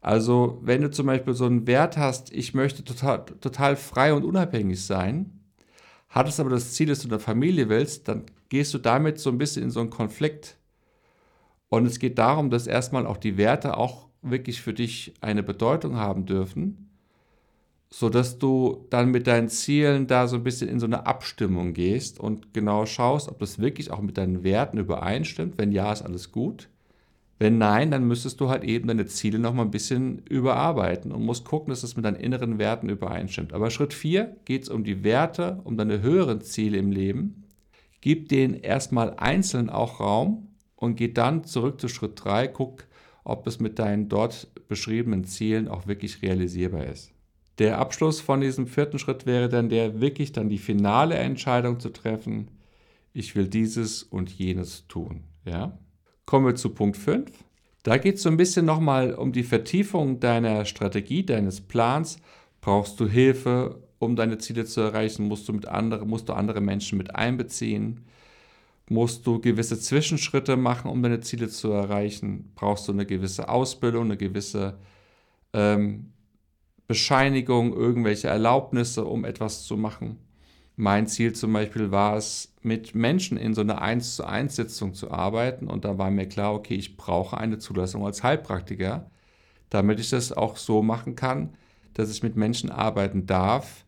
Also, 0.00 0.60
wenn 0.62 0.82
du 0.82 0.90
zum 0.90 1.06
Beispiel 1.06 1.34
so 1.34 1.46
einen 1.46 1.66
Wert 1.66 1.96
hast, 1.96 2.32
ich 2.32 2.54
möchte 2.54 2.84
total, 2.84 3.24
total 3.24 3.76
frei 3.76 4.12
und 4.12 4.24
unabhängig 4.24 4.84
sein, 4.84 5.40
hattest 6.10 6.40
aber 6.40 6.50
das 6.50 6.74
Ziel, 6.74 6.88
dass 6.88 7.00
du 7.00 7.08
eine 7.08 7.18
Familie 7.18 7.68
willst, 7.68 8.08
dann 8.08 8.24
gehst 8.50 8.74
du 8.74 8.78
damit 8.78 9.18
so 9.18 9.30
ein 9.30 9.38
bisschen 9.38 9.62
in 9.62 9.70
so 9.70 9.80
einen 9.80 9.90
Konflikt. 9.90 10.58
Und 11.68 11.86
es 11.86 11.98
geht 11.98 12.18
darum, 12.18 12.50
dass 12.50 12.66
erstmal 12.66 13.06
auch 13.06 13.16
die 13.16 13.36
Werte 13.36 13.76
auch 13.76 14.08
wirklich 14.22 14.60
für 14.60 14.74
dich 14.74 15.14
eine 15.20 15.42
Bedeutung 15.42 15.96
haben 15.96 16.26
dürfen, 16.26 16.83
sodass 17.96 18.40
du 18.40 18.86
dann 18.90 19.12
mit 19.12 19.28
deinen 19.28 19.48
Zielen 19.48 20.08
da 20.08 20.26
so 20.26 20.34
ein 20.34 20.42
bisschen 20.42 20.68
in 20.68 20.80
so 20.80 20.86
eine 20.86 21.06
Abstimmung 21.06 21.74
gehst 21.74 22.18
und 22.18 22.52
genau 22.52 22.86
schaust, 22.86 23.28
ob 23.28 23.38
das 23.38 23.60
wirklich 23.60 23.92
auch 23.92 24.00
mit 24.00 24.18
deinen 24.18 24.42
Werten 24.42 24.78
übereinstimmt. 24.78 25.58
Wenn 25.58 25.70
ja, 25.70 25.92
ist 25.92 26.02
alles 26.02 26.32
gut. 26.32 26.68
Wenn 27.38 27.56
nein, 27.56 27.92
dann 27.92 28.08
müsstest 28.08 28.40
du 28.40 28.48
halt 28.48 28.64
eben 28.64 28.88
deine 28.88 29.06
Ziele 29.06 29.38
noch 29.38 29.54
mal 29.54 29.62
ein 29.62 29.70
bisschen 29.70 30.18
überarbeiten 30.28 31.12
und 31.12 31.24
musst 31.24 31.44
gucken, 31.44 31.70
dass 31.70 31.82
das 31.82 31.94
mit 31.94 32.04
deinen 32.04 32.16
inneren 32.16 32.58
Werten 32.58 32.88
übereinstimmt. 32.88 33.52
Aber 33.52 33.70
Schritt 33.70 33.94
4 33.94 34.38
geht 34.44 34.64
es 34.64 34.70
um 34.70 34.82
die 34.82 35.04
Werte, 35.04 35.60
um 35.62 35.76
deine 35.76 36.02
höheren 36.02 36.40
Ziele 36.40 36.78
im 36.78 36.90
Leben. 36.90 37.44
Gib 38.00 38.28
denen 38.28 38.54
erstmal 38.54 39.14
einzeln 39.18 39.70
auch 39.70 40.00
Raum 40.00 40.48
und 40.74 40.96
geh 40.96 41.12
dann 41.12 41.44
zurück 41.44 41.80
zu 41.80 41.86
Schritt 41.86 42.24
3, 42.24 42.48
guck, 42.48 42.86
ob 43.22 43.46
es 43.46 43.60
mit 43.60 43.78
deinen 43.78 44.08
dort 44.08 44.48
beschriebenen 44.66 45.22
Zielen 45.22 45.68
auch 45.68 45.86
wirklich 45.86 46.22
realisierbar 46.22 46.86
ist. 46.86 47.13
Der 47.58 47.78
Abschluss 47.78 48.20
von 48.20 48.40
diesem 48.40 48.66
vierten 48.66 48.98
Schritt 48.98 49.26
wäre 49.26 49.48
dann 49.48 49.68
der, 49.68 50.00
wirklich 50.00 50.32
dann 50.32 50.48
die 50.48 50.58
finale 50.58 51.14
Entscheidung 51.14 51.78
zu 51.78 51.90
treffen, 51.90 52.50
ich 53.12 53.36
will 53.36 53.46
dieses 53.46 54.02
und 54.02 54.30
jenes 54.30 54.88
tun. 54.88 55.22
Ja? 55.44 55.78
Kommen 56.26 56.46
wir 56.46 56.56
zu 56.56 56.70
Punkt 56.70 56.96
5. 56.96 57.30
Da 57.84 57.98
geht 57.98 58.16
es 58.16 58.22
so 58.22 58.28
ein 58.28 58.36
bisschen 58.36 58.66
nochmal 58.66 59.14
um 59.14 59.32
die 59.32 59.44
Vertiefung 59.44 60.18
deiner 60.18 60.64
Strategie, 60.64 61.24
deines 61.24 61.60
Plans. 61.60 62.18
Brauchst 62.60 62.98
du 62.98 63.06
Hilfe, 63.06 63.82
um 63.98 64.16
deine 64.16 64.38
Ziele 64.38 64.64
zu 64.64 64.80
erreichen? 64.80 65.28
Musst 65.28 65.48
du, 65.48 65.52
mit 65.52 65.68
andere, 65.68 66.06
musst 66.06 66.28
du 66.28 66.32
andere 66.32 66.60
Menschen 66.60 66.98
mit 66.98 67.14
einbeziehen? 67.14 68.00
Musst 68.88 69.26
du 69.26 69.38
gewisse 69.38 69.78
Zwischenschritte 69.78 70.56
machen, 70.56 70.90
um 70.90 71.02
deine 71.02 71.20
Ziele 71.20 71.48
zu 71.48 71.70
erreichen? 71.70 72.50
Brauchst 72.54 72.88
du 72.88 72.92
eine 72.92 73.06
gewisse 73.06 73.48
Ausbildung, 73.48 74.04
eine 74.04 74.16
gewisse 74.16 74.78
ähm, 75.52 76.13
Bescheinigung, 76.86 77.72
irgendwelche 77.72 78.28
Erlaubnisse, 78.28 79.04
um 79.04 79.24
etwas 79.24 79.64
zu 79.64 79.76
machen? 79.76 80.18
Mein 80.76 81.06
Ziel 81.06 81.32
zum 81.32 81.52
Beispiel 81.52 81.90
war 81.92 82.16
es, 82.16 82.52
mit 82.62 82.94
Menschen 82.94 83.36
in 83.36 83.54
so 83.54 83.60
einer 83.60 83.80
1 83.80 84.16
zu 84.16 84.24
1 84.24 84.56
Sitzung 84.56 84.94
zu 84.94 85.10
arbeiten 85.10 85.68
und 85.68 85.84
da 85.84 85.98
war 85.98 86.10
mir 86.10 86.26
klar, 86.26 86.54
okay, 86.54 86.74
ich 86.74 86.96
brauche 86.96 87.36
eine 87.38 87.58
Zulassung 87.58 88.04
als 88.04 88.22
Heilpraktiker, 88.22 89.10
damit 89.70 90.00
ich 90.00 90.10
das 90.10 90.32
auch 90.32 90.56
so 90.56 90.82
machen 90.82 91.14
kann, 91.14 91.50
dass 91.92 92.10
ich 92.10 92.22
mit 92.22 92.36
Menschen 92.36 92.70
arbeiten 92.70 93.26
darf, 93.26 93.84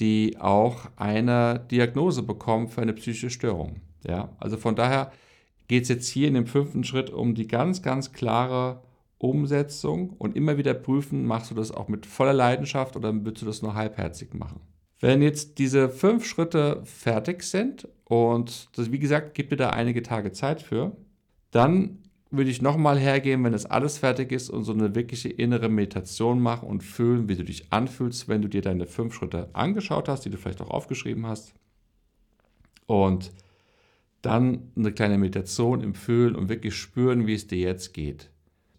die 0.00 0.36
auch 0.38 0.86
eine 0.96 1.66
Diagnose 1.70 2.22
bekommen 2.22 2.68
für 2.68 2.80
eine 2.80 2.94
psychische 2.94 3.30
Störung. 3.30 3.80
Ja, 4.06 4.30
also 4.40 4.56
von 4.56 4.74
daher 4.74 5.12
geht 5.68 5.84
es 5.84 5.88
jetzt 5.90 6.08
hier 6.08 6.28
in 6.28 6.34
dem 6.34 6.46
fünften 6.46 6.84
Schritt 6.84 7.10
um 7.10 7.34
die 7.34 7.46
ganz, 7.46 7.82
ganz 7.82 8.12
klare 8.12 8.82
Umsetzung 9.22 10.10
und 10.10 10.36
immer 10.36 10.58
wieder 10.58 10.74
prüfen, 10.74 11.24
machst 11.24 11.50
du 11.50 11.54
das 11.54 11.70
auch 11.70 11.88
mit 11.88 12.06
voller 12.06 12.32
Leidenschaft 12.32 12.96
oder 12.96 13.12
willst 13.24 13.40
du 13.42 13.46
das 13.46 13.62
nur 13.62 13.74
halbherzig 13.74 14.34
machen? 14.34 14.60
Wenn 14.98 15.22
jetzt 15.22 15.58
diese 15.58 15.88
fünf 15.88 16.26
Schritte 16.26 16.82
fertig 16.84 17.44
sind 17.44 17.88
und 18.04 18.68
das, 18.76 18.90
wie 18.90 18.98
gesagt, 18.98 19.34
gibt 19.34 19.50
mir 19.52 19.56
da 19.56 19.70
einige 19.70 20.02
Tage 20.02 20.32
Zeit 20.32 20.60
für, 20.60 20.96
dann 21.52 21.98
würde 22.32 22.50
ich 22.50 22.62
nochmal 22.62 22.98
hergehen, 22.98 23.44
wenn 23.44 23.52
das 23.52 23.66
alles 23.66 23.98
fertig 23.98 24.32
ist 24.32 24.50
und 24.50 24.64
so 24.64 24.72
eine 24.72 24.94
wirkliche 24.94 25.28
innere 25.28 25.68
Meditation 25.68 26.40
machen 26.40 26.68
und 26.68 26.82
fühlen, 26.82 27.28
wie 27.28 27.36
du 27.36 27.44
dich 27.44 27.72
anfühlst, 27.72 28.26
wenn 28.26 28.42
du 28.42 28.48
dir 28.48 28.62
deine 28.62 28.86
fünf 28.86 29.14
Schritte 29.14 29.50
angeschaut 29.52 30.08
hast, 30.08 30.24
die 30.24 30.30
du 30.30 30.38
vielleicht 30.38 30.62
auch 30.62 30.70
aufgeschrieben 30.70 31.26
hast. 31.26 31.54
Und 32.86 33.30
dann 34.22 34.72
eine 34.76 34.92
kleine 34.92 35.18
Meditation 35.18 35.80
im 35.80 35.94
Fühlen 35.94 36.34
und 36.34 36.48
wirklich 36.48 36.74
spüren, 36.74 37.26
wie 37.26 37.34
es 37.34 37.46
dir 37.46 37.58
jetzt 37.58 37.92
geht. 37.92 38.31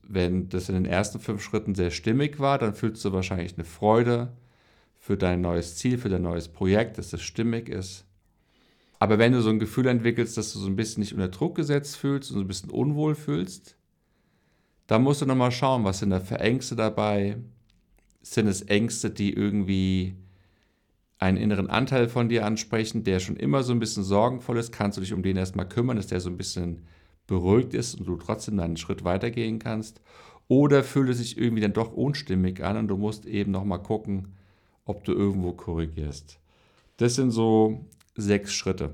Wenn 0.03 0.49
das 0.49 0.69
in 0.69 0.75
den 0.75 0.85
ersten 0.85 1.19
fünf 1.19 1.41
Schritten 1.41 1.75
sehr 1.75 1.91
stimmig 1.91 2.39
war, 2.39 2.57
dann 2.57 2.75
fühlst 2.75 3.03
du 3.05 3.13
wahrscheinlich 3.13 3.55
eine 3.55 3.65
Freude, 3.65 4.33
für 5.03 5.17
dein 5.17 5.41
neues 5.41 5.75
Ziel, 5.75 5.97
für 5.97 6.07
dein 6.07 6.21
neues 6.21 6.47
Projekt, 6.47 6.97
dass 6.97 7.11
es 7.11 7.21
stimmig 7.21 7.67
ist. 7.67 8.05
Aber 8.99 9.19
wenn 9.19 9.33
du 9.33 9.41
so 9.41 9.49
ein 9.49 9.59
Gefühl 9.59 9.87
entwickelst, 9.87 10.37
dass 10.37 10.53
du 10.53 10.59
so 10.59 10.67
ein 10.67 10.77
bisschen 10.77 11.01
nicht 11.01 11.11
unter 11.11 11.27
Druck 11.27 11.55
gesetzt 11.55 11.97
fühlst 11.97 12.31
und 12.31 12.37
so 12.37 12.41
ein 12.41 12.47
bisschen 12.47 12.69
unwohl 12.69 13.13
fühlst, 13.13 13.75
dann 14.87 15.03
musst 15.03 15.21
du 15.21 15.25
nochmal 15.25 15.51
schauen, 15.51 15.83
was 15.83 15.99
sind 15.99 16.11
da 16.11 16.21
für 16.21 16.39
Ängste 16.39 16.77
dabei? 16.77 17.35
Sind 18.21 18.47
es 18.47 18.61
Ängste, 18.61 19.09
die 19.09 19.33
irgendwie 19.33 20.15
einen 21.19 21.35
inneren 21.35 21.69
Anteil 21.69 22.07
von 22.07 22.29
dir 22.29 22.45
ansprechen, 22.45 23.03
der 23.03 23.19
schon 23.19 23.35
immer 23.35 23.63
so 23.63 23.73
ein 23.73 23.79
bisschen 23.79 24.05
sorgenvoll 24.05 24.57
ist? 24.57 24.71
Kannst 24.71 24.97
du 24.97 25.01
dich 25.01 25.11
um 25.11 25.21
den 25.21 25.35
erstmal 25.35 25.67
kümmern, 25.67 25.97
dass 25.97 26.07
der 26.07 26.21
so 26.21 26.29
ein 26.29 26.37
bisschen 26.37 26.83
beruhigt 27.27 27.73
ist 27.73 27.95
und 27.95 28.07
du 28.07 28.17
trotzdem 28.17 28.59
einen 28.59 28.77
Schritt 28.77 29.03
weitergehen 29.03 29.59
kannst? 29.59 30.01
Oder 30.47 30.83
fühlt 30.83 31.09
es 31.09 31.19
sich 31.19 31.37
irgendwie 31.37 31.61
dann 31.61 31.73
doch 31.73 31.93
unstimmig 31.93 32.63
an 32.63 32.77
und 32.77 32.87
du 32.87 32.97
musst 32.97 33.25
eben 33.25 33.51
nochmal 33.51 33.81
gucken, 33.81 34.33
ob 34.85 35.03
du 35.03 35.13
irgendwo 35.13 35.53
korrigierst. 35.53 36.39
Das 36.97 37.15
sind 37.15 37.31
so 37.31 37.85
sechs 38.15 38.53
Schritte. 38.53 38.93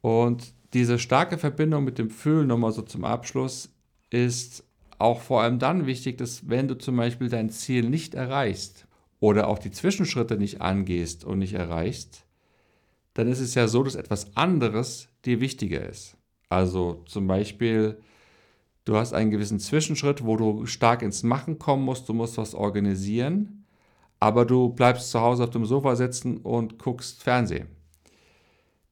Und 0.00 0.54
diese 0.72 0.98
starke 0.98 1.38
Verbindung 1.38 1.84
mit 1.84 1.98
dem 1.98 2.10
Fühlen 2.10 2.48
nochmal 2.48 2.72
so 2.72 2.82
zum 2.82 3.04
Abschluss 3.04 3.70
ist 4.10 4.64
auch 4.98 5.20
vor 5.20 5.42
allem 5.42 5.58
dann 5.58 5.86
wichtig, 5.86 6.18
dass 6.18 6.48
wenn 6.48 6.68
du 6.68 6.76
zum 6.76 6.96
Beispiel 6.96 7.28
dein 7.28 7.50
Ziel 7.50 7.88
nicht 7.88 8.14
erreichst 8.14 8.86
oder 9.18 9.48
auch 9.48 9.58
die 9.58 9.70
Zwischenschritte 9.70 10.36
nicht 10.36 10.60
angehst 10.60 11.24
und 11.24 11.38
nicht 11.38 11.54
erreichst, 11.54 12.26
dann 13.14 13.28
ist 13.28 13.40
es 13.40 13.54
ja 13.54 13.66
so, 13.66 13.82
dass 13.82 13.94
etwas 13.94 14.36
anderes 14.36 15.08
dir 15.24 15.40
wichtiger 15.40 15.88
ist. 15.88 16.16
Also 16.50 17.02
zum 17.06 17.26
Beispiel, 17.26 17.98
du 18.84 18.96
hast 18.96 19.14
einen 19.14 19.30
gewissen 19.30 19.60
Zwischenschritt, 19.60 20.26
wo 20.26 20.36
du 20.36 20.66
stark 20.66 21.00
ins 21.00 21.22
Machen 21.22 21.58
kommen 21.58 21.84
musst, 21.84 22.08
du 22.08 22.12
musst 22.12 22.36
was 22.36 22.54
organisieren 22.54 23.60
aber 24.20 24.44
du 24.44 24.68
bleibst 24.68 25.10
zu 25.10 25.20
Hause 25.20 25.44
auf 25.44 25.50
dem 25.50 25.64
Sofa 25.64 25.96
sitzen 25.96 26.36
und 26.36 26.78
guckst 26.78 27.22
Fernsehen. 27.22 27.68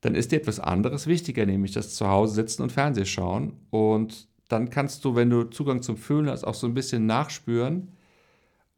Dann 0.01 0.15
ist 0.15 0.33
dir 0.33 0.37
etwas 0.37 0.59
anderes 0.59 1.07
wichtiger, 1.07 1.45
nämlich 1.45 1.73
das 1.73 1.95
zu 1.95 2.09
Hause 2.09 2.35
sitzen 2.35 2.63
und 2.63 2.73
Fernsehen 2.73 3.07
schauen. 3.07 3.53
Und 3.71 4.29
dann 4.49 4.71
kannst 4.71 5.05
du, 5.05 5.15
wenn 5.15 5.29
du 5.29 5.45
Zugang 5.45 5.83
zum 5.83 5.99
Fühlen 5.99 6.31
hast, 6.31 6.45
auch 6.45 6.55
so 6.55 6.67
ein 6.67 6.75
bisschen 6.75 7.05
nachspüren, 7.07 7.93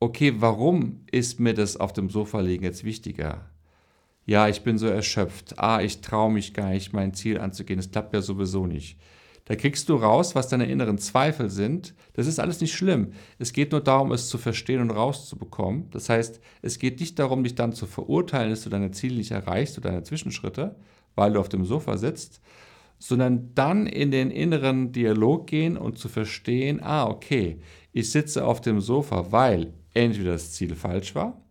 okay, 0.01 0.35
warum 0.39 1.05
ist 1.13 1.39
mir 1.39 1.55
das 1.55 1.77
auf 1.77 1.93
dem 1.93 2.11
Sofa 2.11 2.41
liegen 2.41 2.65
jetzt 2.65 2.85
wichtiger? 2.85 3.49
Ja, 4.31 4.47
ich 4.47 4.63
bin 4.63 4.79
so 4.79 4.87
erschöpft. 4.87 5.59
Ah, 5.59 5.81
ich 5.83 6.03
traue 6.03 6.31
mich 6.31 6.55
gar 6.55 6.71
nicht, 6.71 6.93
mein 6.93 7.15
Ziel 7.15 7.41
anzugehen. 7.41 7.81
Es 7.81 7.91
klappt 7.91 8.15
ja 8.15 8.23
sowieso 8.23 8.65
nicht. 8.65 8.97
Da 9.47 9.57
kriegst 9.57 9.89
du 9.89 9.97
raus, 9.97 10.37
was 10.37 10.47
deine 10.47 10.67
inneren 10.67 10.99
Zweifel 10.99 11.51
sind. 11.51 11.97
Das 12.13 12.29
ist 12.29 12.39
alles 12.39 12.61
nicht 12.61 12.73
schlimm. 12.73 13.11
Es 13.41 13.53
geht 13.53 13.73
nur 13.73 13.81
darum, 13.81 14.13
es 14.13 14.29
zu 14.29 14.39
verstehen 14.39 14.83
und 14.83 14.93
rauszubekommen. 14.93 15.91
Das 15.91 16.09
heißt, 16.09 16.41
es 16.63 16.79
geht 16.79 17.01
nicht 17.01 17.19
darum, 17.19 17.43
dich 17.43 17.57
dann 17.57 17.73
zu 17.73 17.87
verurteilen, 17.87 18.51
dass 18.51 18.63
du 18.63 18.71
deine 18.71 18.93
Ziele 18.93 19.17
nicht 19.17 19.33
erreichst 19.33 19.77
oder 19.79 19.91
deine 19.91 20.05
Zwischenschritte, 20.05 20.77
weil 21.17 21.33
du 21.33 21.41
auf 21.41 21.49
dem 21.49 21.65
Sofa 21.65 21.97
sitzt, 21.97 22.41
sondern 23.01 23.53
dann 23.57 23.89
in 23.89 24.13
den 24.13 24.31
inneren 24.31 24.93
Dialog 24.93 25.49
gehen 25.49 25.77
und 25.77 25.99
zu 25.99 26.09
verstehen, 26.09 26.81
ah, 26.85 27.09
okay, 27.09 27.59
ich 27.93 28.13
sitze 28.13 28.45
auf 28.45 28.61
dem 28.61 28.81
Sofa, 28.81 29.33
weil 29.33 29.75
entweder 29.93 30.35
das 30.35 30.53
Ziel 30.53 30.77
falsch 30.77 31.17
war 31.17 31.43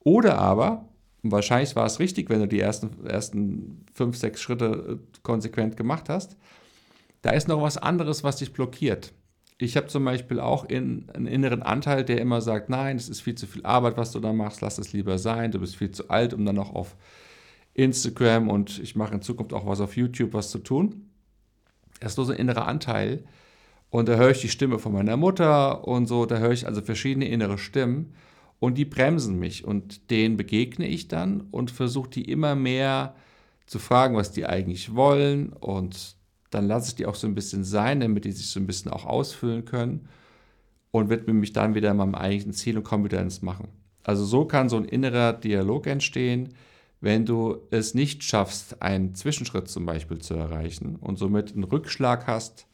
oder 0.00 0.38
aber, 0.38 0.88
wahrscheinlich 1.30 1.74
war 1.76 1.86
es 1.86 1.98
richtig, 1.98 2.30
wenn 2.30 2.40
du 2.40 2.48
die 2.48 2.60
ersten, 2.60 3.06
ersten 3.06 3.84
fünf, 3.92 4.16
sechs 4.16 4.40
Schritte 4.40 5.00
äh, 5.00 5.18
konsequent 5.22 5.76
gemacht 5.76 6.08
hast, 6.08 6.36
da 7.22 7.30
ist 7.30 7.48
noch 7.48 7.62
was 7.62 7.78
anderes, 7.78 8.24
was 8.24 8.36
dich 8.36 8.52
blockiert. 8.52 9.12
Ich 9.58 9.76
habe 9.76 9.86
zum 9.86 10.04
Beispiel 10.04 10.40
auch 10.40 10.64
in, 10.64 11.08
einen 11.14 11.26
inneren 11.26 11.62
Anteil, 11.62 12.04
der 12.04 12.20
immer 12.20 12.40
sagt, 12.40 12.68
nein, 12.68 12.96
es 12.96 13.08
ist 13.08 13.20
viel 13.20 13.36
zu 13.36 13.46
viel 13.46 13.64
Arbeit, 13.64 13.96
was 13.96 14.12
du 14.12 14.20
da 14.20 14.32
machst, 14.32 14.60
lass 14.60 14.78
es 14.78 14.92
lieber 14.92 15.18
sein, 15.18 15.52
du 15.52 15.60
bist 15.60 15.76
viel 15.76 15.90
zu 15.90 16.10
alt, 16.10 16.34
um 16.34 16.44
dann 16.44 16.56
noch 16.56 16.74
auf 16.74 16.96
Instagram 17.72 18.50
und 18.50 18.78
ich 18.80 18.96
mache 18.96 19.14
in 19.14 19.22
Zukunft 19.22 19.52
auch 19.52 19.66
was 19.66 19.80
auf 19.80 19.96
YouTube 19.96 20.34
was 20.34 20.50
zu 20.50 20.58
tun. 20.58 21.10
Das 22.00 22.12
ist 22.12 22.16
nur 22.16 22.26
so 22.26 22.32
ein 22.32 22.38
innerer 22.38 22.66
Anteil. 22.66 23.24
Und 23.90 24.08
da 24.08 24.16
höre 24.16 24.30
ich 24.30 24.40
die 24.40 24.48
Stimme 24.48 24.80
von 24.80 24.92
meiner 24.92 25.16
Mutter 25.16 25.86
und 25.86 26.06
so, 26.06 26.26
da 26.26 26.38
höre 26.38 26.50
ich 26.50 26.66
also 26.66 26.82
verschiedene 26.82 27.28
innere 27.28 27.58
Stimmen 27.58 28.14
und 28.58 28.78
die 28.78 28.84
bremsen 28.84 29.38
mich 29.38 29.64
und 29.64 30.10
denen 30.10 30.36
begegne 30.36 30.86
ich 30.86 31.08
dann 31.08 31.42
und 31.50 31.70
versuche 31.70 32.10
die 32.10 32.30
immer 32.30 32.54
mehr 32.54 33.14
zu 33.66 33.78
fragen, 33.78 34.16
was 34.16 34.32
die 34.32 34.46
eigentlich 34.46 34.94
wollen 34.94 35.52
und 35.52 36.16
dann 36.50 36.68
lasse 36.68 36.90
ich 36.90 36.94
die 36.94 37.06
auch 37.06 37.16
so 37.16 37.26
ein 37.26 37.34
bisschen 37.34 37.64
sein, 37.64 38.00
damit 38.00 38.24
die 38.24 38.32
sich 38.32 38.46
so 38.48 38.60
ein 38.60 38.66
bisschen 38.66 38.90
auch 38.90 39.04
ausfüllen 39.04 39.64
können 39.64 40.08
und 40.92 41.10
widme 41.10 41.34
mich 41.34 41.52
dann 41.52 41.74
wieder 41.74 41.92
meinem 41.94 42.14
eigentlichen 42.14 42.52
Ziel 42.52 42.76
und 42.76 42.84
komme 42.84 43.04
wieder 43.04 43.20
ins 43.20 43.42
Machen. 43.42 43.68
Also 44.04 44.24
so 44.24 44.44
kann 44.44 44.68
so 44.68 44.76
ein 44.76 44.84
innerer 44.84 45.32
Dialog 45.32 45.86
entstehen, 45.86 46.54
wenn 47.00 47.26
du 47.26 47.58
es 47.70 47.94
nicht 47.94 48.22
schaffst, 48.22 48.80
einen 48.80 49.14
Zwischenschritt 49.14 49.68
zum 49.68 49.84
Beispiel 49.84 50.18
zu 50.18 50.34
erreichen 50.34 50.96
und 50.96 51.18
somit 51.18 51.52
einen 51.52 51.64
Rückschlag 51.64 52.26
hast 52.26 52.66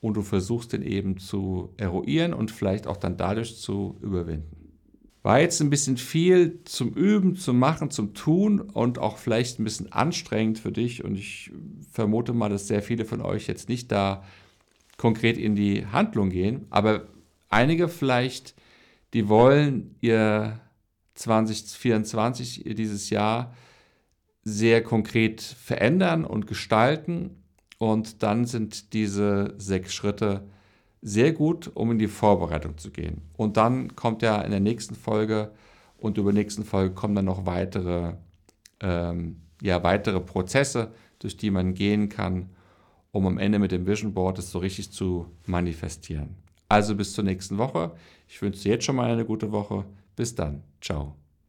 und 0.00 0.14
du 0.16 0.22
versuchst 0.22 0.72
den 0.72 0.82
eben 0.82 1.18
zu 1.18 1.72
eruieren 1.76 2.34
und 2.34 2.50
vielleicht 2.50 2.86
auch 2.86 2.96
dann 2.96 3.16
dadurch 3.16 3.56
zu 3.56 3.96
überwinden. 4.02 4.61
War 5.22 5.40
jetzt 5.40 5.60
ein 5.60 5.70
bisschen 5.70 5.96
viel 5.96 6.64
zum 6.64 6.94
Üben, 6.94 7.36
zum 7.36 7.58
Machen, 7.58 7.90
zum 7.90 8.12
Tun 8.12 8.60
und 8.60 8.98
auch 8.98 9.18
vielleicht 9.18 9.60
ein 9.60 9.64
bisschen 9.64 9.92
anstrengend 9.92 10.58
für 10.58 10.72
dich. 10.72 11.04
Und 11.04 11.14
ich 11.14 11.52
vermute 11.92 12.32
mal, 12.32 12.48
dass 12.48 12.66
sehr 12.66 12.82
viele 12.82 13.04
von 13.04 13.20
euch 13.20 13.46
jetzt 13.46 13.68
nicht 13.68 13.92
da 13.92 14.24
konkret 14.96 15.38
in 15.38 15.54
die 15.54 15.86
Handlung 15.86 16.30
gehen. 16.30 16.66
Aber 16.70 17.06
einige 17.48 17.88
vielleicht, 17.88 18.54
die 19.14 19.28
wollen 19.28 19.94
ihr 20.00 20.60
2024, 21.14 22.64
dieses 22.76 23.10
Jahr, 23.10 23.54
sehr 24.44 24.82
konkret 24.82 25.40
verändern 25.40 26.24
und 26.24 26.48
gestalten. 26.48 27.42
Und 27.78 28.24
dann 28.24 28.44
sind 28.44 28.92
diese 28.92 29.54
sechs 29.56 29.94
Schritte 29.94 30.48
sehr 31.02 31.32
gut, 31.32 31.70
um 31.74 31.90
in 31.90 31.98
die 31.98 32.08
Vorbereitung 32.08 32.78
zu 32.78 32.90
gehen. 32.90 33.22
Und 33.36 33.56
dann 33.56 33.96
kommt 33.96 34.22
ja 34.22 34.40
in 34.40 34.52
der 34.52 34.60
nächsten 34.60 34.94
Folge 34.94 35.50
und 35.98 36.16
über 36.16 36.32
nächsten 36.32 36.64
Folge 36.64 36.94
kommen 36.94 37.14
dann 37.14 37.24
noch 37.24 37.44
weitere, 37.44 38.14
ähm, 38.80 39.42
ja, 39.60 39.82
weitere 39.82 40.20
Prozesse, 40.20 40.92
durch 41.18 41.36
die 41.36 41.50
man 41.50 41.74
gehen 41.74 42.08
kann, 42.08 42.50
um 43.10 43.26
am 43.26 43.38
Ende 43.38 43.58
mit 43.58 43.72
dem 43.72 43.86
Vision 43.86 44.14
Board 44.14 44.38
es 44.38 44.50
so 44.50 44.60
richtig 44.60 44.92
zu 44.92 45.26
manifestieren. 45.46 46.36
Also 46.68 46.94
bis 46.94 47.12
zur 47.12 47.24
nächsten 47.24 47.58
Woche. 47.58 47.92
Ich 48.28 48.40
wünsche 48.40 48.62
dir 48.62 48.70
jetzt 48.70 48.84
schon 48.84 48.96
mal 48.96 49.10
eine 49.10 49.24
gute 49.24 49.52
Woche. 49.52 49.84
Bis 50.16 50.34
dann. 50.34 50.62
Ciao. 50.80 51.21